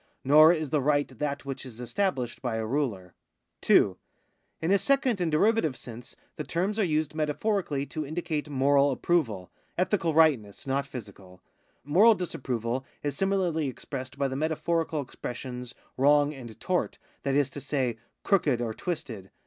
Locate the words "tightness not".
10.15-10.87